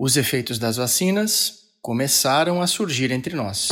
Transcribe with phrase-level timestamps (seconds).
[0.00, 3.70] Os efeitos das vacinas começaram a surgir entre nós.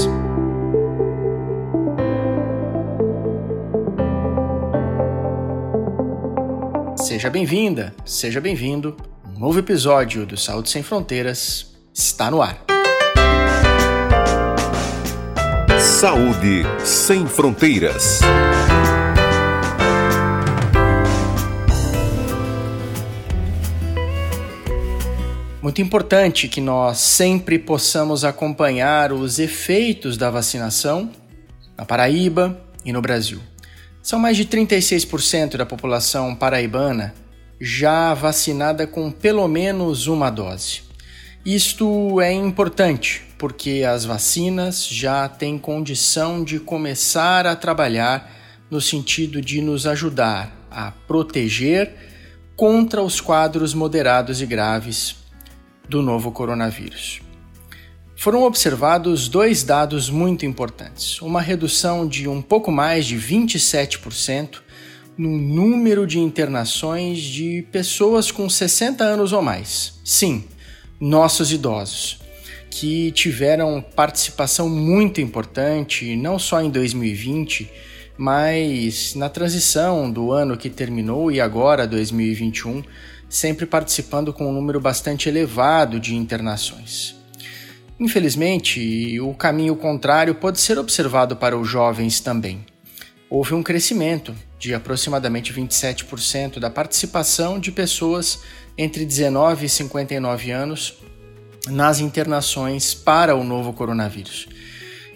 [6.96, 8.96] Seja bem-vinda, seja bem-vindo.
[9.24, 12.58] Um novo episódio do Saúde Sem Fronteiras está no ar.
[15.80, 18.18] Saúde Sem Fronteiras.
[25.66, 31.10] Muito importante que nós sempre possamos acompanhar os efeitos da vacinação
[31.76, 33.40] na Paraíba e no Brasil.
[34.00, 37.12] São mais de 36% da população paraibana
[37.60, 40.82] já vacinada com pelo menos uma dose.
[41.44, 48.30] Isto é importante porque as vacinas já têm condição de começar a trabalhar
[48.70, 51.92] no sentido de nos ajudar a proteger
[52.54, 55.25] contra os quadros moderados e graves
[55.88, 57.20] do novo coronavírus.
[58.16, 64.62] Foram observados dois dados muito importantes: uma redução de um pouco mais de 27%
[65.16, 70.00] no número de internações de pessoas com 60 anos ou mais.
[70.04, 70.44] Sim,
[70.98, 72.18] nossos idosos,
[72.70, 77.70] que tiveram participação muito importante não só em 2020,
[78.18, 82.82] mas na transição do ano que terminou e agora 2021
[83.28, 87.14] sempre participando com um número bastante elevado de internações.
[87.98, 92.64] Infelizmente, o caminho contrário pode ser observado para os jovens também.
[93.28, 98.40] Houve um crescimento de aproximadamente 27% da participação de pessoas
[98.76, 100.94] entre 19 e 59 anos
[101.68, 104.46] nas internações para o novo coronavírus.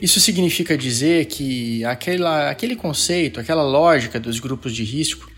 [0.01, 5.30] Isso significa dizer que aquela, aquele conceito, aquela lógica dos grupos de risco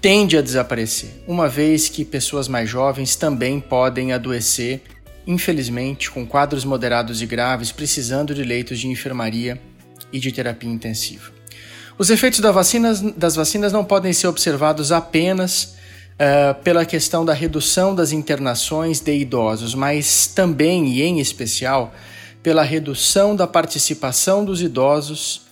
[0.00, 4.82] tende a desaparecer, uma vez que pessoas mais jovens também podem adoecer,
[5.26, 9.60] infelizmente, com quadros moderados e graves, precisando de leitos de enfermaria
[10.12, 11.32] e de terapia intensiva.
[11.98, 15.74] Os efeitos da vacinas, das vacinas não podem ser observados apenas
[16.16, 21.94] uh, pela questão da redução das internações de idosos, mas também e em especial
[22.42, 25.45] pela redução da participação dos idosos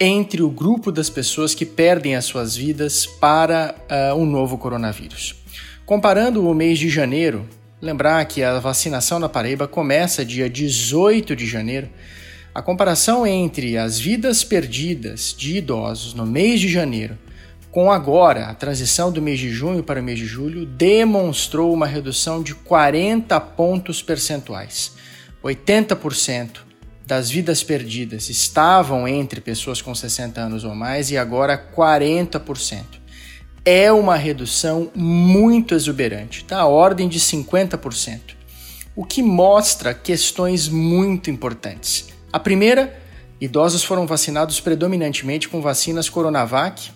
[0.00, 5.34] entre o grupo das pessoas que perdem as suas vidas para uh, um novo coronavírus.
[5.84, 7.48] Comparando o mês de janeiro,
[7.80, 11.88] lembrar que a vacinação na Paraíba começa dia 18 de janeiro.
[12.54, 17.18] A comparação entre as vidas perdidas de idosos no mês de janeiro
[17.70, 21.86] com agora a transição do mês de junho para o mês de julho demonstrou uma
[21.86, 24.92] redução de 40 pontos percentuais.
[25.44, 26.67] 80%
[27.08, 32.84] das vidas perdidas estavam entre pessoas com 60 anos ou mais e agora 40%.
[33.64, 38.20] É uma redução muito exuberante, da ordem de 50%,
[38.94, 42.10] o que mostra questões muito importantes.
[42.30, 42.94] A primeira,
[43.40, 46.90] idosos foram vacinados predominantemente com vacinas Coronavac,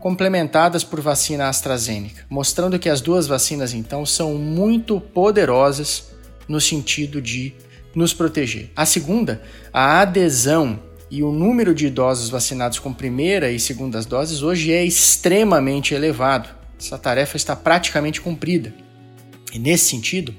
[0.00, 6.10] complementadas por vacina AstraZeneca, mostrando que as duas vacinas então são muito poderosas
[6.48, 7.54] no sentido de
[7.94, 8.70] nos proteger.
[8.74, 9.42] A segunda,
[9.72, 10.80] a adesão
[11.10, 16.48] e o número de idosos vacinados com primeira e segundas doses hoje é extremamente elevado.
[16.78, 18.74] Essa tarefa está praticamente cumprida.
[19.52, 20.34] E nesse sentido,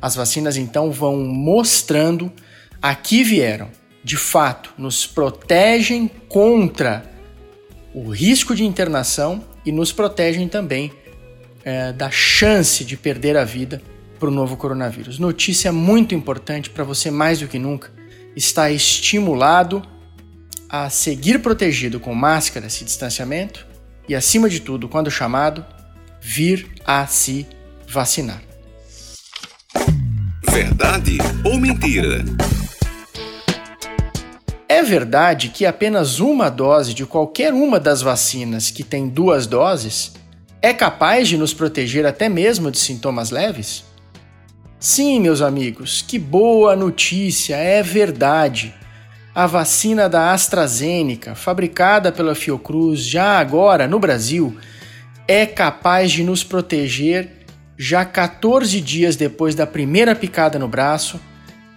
[0.00, 2.32] as vacinas então vão mostrando
[2.80, 3.68] a que vieram.
[4.04, 7.04] De fato, nos protegem contra
[7.94, 10.92] o risco de internação e nos protegem também
[11.64, 13.80] é, da chance de perder a vida
[14.22, 15.18] para o novo coronavírus.
[15.18, 17.90] Notícia muito importante para você mais do que nunca.
[18.36, 19.82] Está estimulado
[20.68, 23.66] a seguir protegido com máscaras e distanciamento
[24.08, 25.66] e, acima de tudo, quando chamado,
[26.20, 27.48] vir a se
[27.88, 28.40] vacinar.
[30.48, 32.24] Verdade ou mentira?
[34.68, 40.12] É verdade que apenas uma dose de qualquer uma das vacinas que tem duas doses
[40.62, 43.90] é capaz de nos proteger até mesmo de sintomas leves?
[44.82, 48.74] Sim, meus amigos, que boa notícia, é verdade.
[49.32, 54.56] A vacina da AstraZeneca, fabricada pela Fiocruz já agora no Brasil,
[55.28, 57.30] é capaz de nos proteger
[57.78, 61.20] já 14 dias depois da primeira picada no braço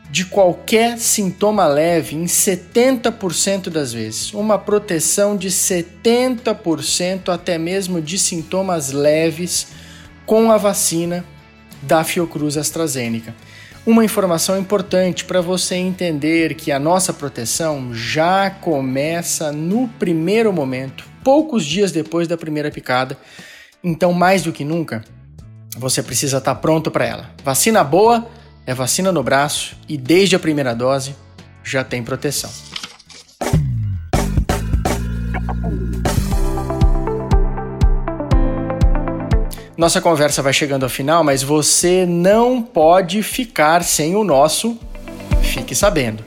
[0.09, 4.33] de qualquer sintoma leve em 70% das vezes.
[4.33, 9.67] Uma proteção de 70% até mesmo de sintomas leves
[10.25, 11.23] com a vacina
[11.85, 13.33] da Fiocruz AstraZeneca.
[13.85, 21.05] Uma informação importante para você entender que a nossa proteção já começa no primeiro momento,
[21.23, 23.15] poucos dias depois da primeira picada.
[23.83, 25.03] Então, mais do que nunca,
[25.77, 27.29] você precisa estar tá pronto para ela.
[27.43, 28.27] Vacina boa
[28.65, 31.15] é vacina no braço e desde a primeira dose
[31.63, 32.49] já tem proteção.
[39.77, 44.79] Nossa conversa vai chegando ao final, mas você não pode ficar sem o nosso
[45.41, 46.23] Fique Sabendo.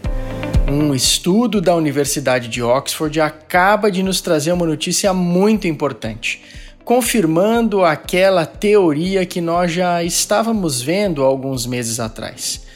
[0.71, 6.43] Um estudo da Universidade de Oxford acaba de nos trazer uma notícia muito importante,
[6.85, 12.67] confirmando aquela teoria que nós já estávamos vendo alguns meses atrás.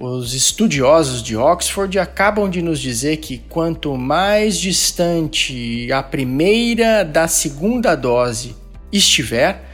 [0.00, 7.28] Os estudiosos de Oxford acabam de nos dizer que quanto mais distante a primeira da
[7.28, 8.56] segunda dose
[8.92, 9.67] estiver,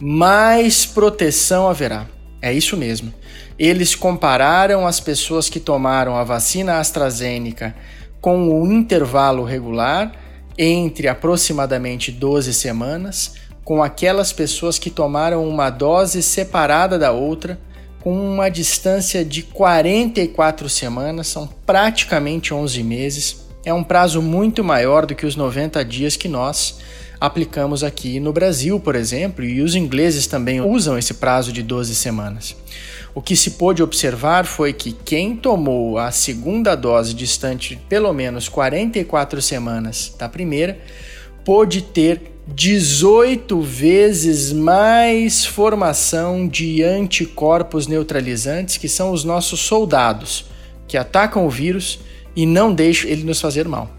[0.00, 2.06] mais proteção haverá.
[2.40, 3.12] É isso mesmo.
[3.58, 7.74] Eles compararam as pessoas que tomaram a vacina AstraZeneca
[8.20, 10.12] com o intervalo regular
[10.58, 17.58] entre aproximadamente 12 semanas com aquelas pessoas que tomaram uma dose separada da outra
[18.00, 23.46] com uma distância de 44 semanas, são praticamente 11 meses.
[23.64, 26.80] É um prazo muito maior do que os 90 dias que nós
[27.24, 31.94] aplicamos aqui no Brasil, por exemplo, e os ingleses também usam esse prazo de 12
[31.94, 32.56] semanas.
[33.14, 38.48] O que se pôde observar foi que quem tomou a segunda dose distante pelo menos
[38.48, 40.78] 44 semanas da primeira
[41.44, 50.46] pôde ter 18 vezes mais formação de anticorpos neutralizantes, que são os nossos soldados,
[50.86, 52.00] que atacam o vírus
[52.36, 53.90] e não deixam ele nos fazer mal.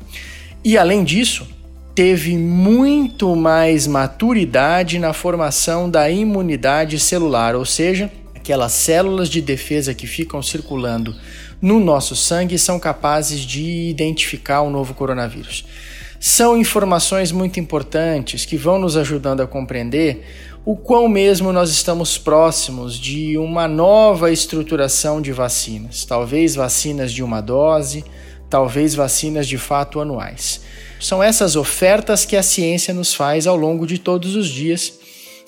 [0.63, 1.48] E além disso,
[1.95, 9.94] teve muito mais maturidade na formação da imunidade celular, ou seja, aquelas células de defesa
[9.94, 11.15] que ficam circulando
[11.62, 15.65] no nosso sangue são capazes de identificar o novo coronavírus.
[16.19, 20.25] São informações muito importantes que vão nos ajudando a compreender
[20.65, 27.24] o quão mesmo nós estamos próximos de uma nova estruturação de vacinas, talvez vacinas de
[27.24, 28.03] uma dose,
[28.50, 30.62] talvez vacinas de fato anuais.
[31.00, 34.94] São essas ofertas que a ciência nos faz ao longo de todos os dias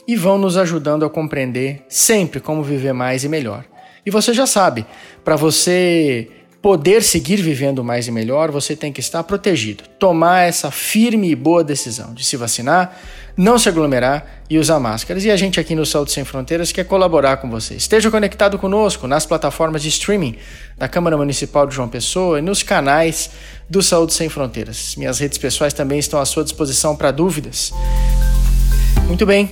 [0.07, 3.65] e vão nos ajudando a compreender sempre como viver mais e melhor.
[4.05, 4.85] E você já sabe,
[5.23, 6.29] para você
[6.61, 9.83] poder seguir vivendo mais e melhor, você tem que estar protegido.
[9.99, 12.97] Tomar essa firme e boa decisão de se vacinar,
[13.37, 15.23] não se aglomerar e usar máscaras.
[15.23, 17.75] E a gente aqui no Saúde Sem Fronteiras quer colaborar com você.
[17.75, 20.35] Esteja conectado conosco nas plataformas de streaming
[20.75, 23.29] da Câmara Municipal de João Pessoa e nos canais
[23.69, 24.95] do Saúde Sem Fronteiras.
[24.97, 27.71] Minhas redes pessoais também estão à sua disposição para dúvidas.
[29.05, 29.51] Muito bem.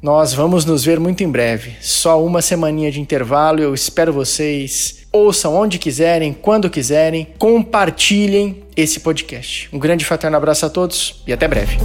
[0.00, 1.72] Nós vamos nos ver muito em breve.
[1.80, 3.60] Só uma semaninha de intervalo.
[3.60, 9.68] Eu espero vocês ouçam onde quiserem, quando quiserem, compartilhem esse podcast.
[9.72, 11.76] Um grande fraterno abraço a todos e até breve.